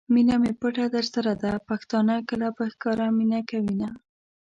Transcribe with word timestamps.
مینه 0.13 0.35
می 0.41 0.51
پټه 0.59 0.85
درسره 0.95 1.33
ده؛ 1.41 1.51
پښتانه 1.69 2.15
کله 2.29 2.47
په 2.57 2.63
ښکاره 2.73 3.07
مینه 3.17 3.39
کوینه 3.49 3.89